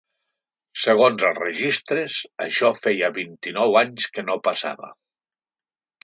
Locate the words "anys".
3.83-4.07